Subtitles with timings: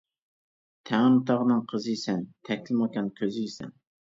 [0.91, 3.79] تەڭرىتاغنىڭ قىزى سەن، تەكلىماكان كۆزى سەن.